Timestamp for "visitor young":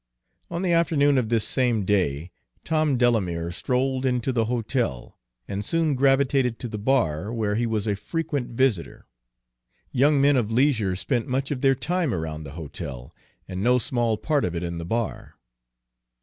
8.49-10.19